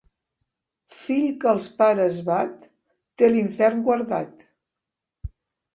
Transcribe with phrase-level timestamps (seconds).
[1.01, 2.67] Fill que els pares bat,
[3.23, 4.45] té l'infern guardat.